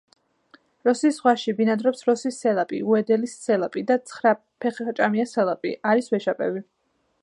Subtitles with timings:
[0.87, 6.69] როსის ზღვაში ბინადრობს როსის სელაპი, უედელის სელაპი და ცხრაფეხაჭამია სელაპი, არის ვეშაპები.